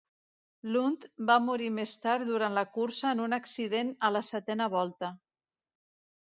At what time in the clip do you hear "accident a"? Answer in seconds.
3.39-4.13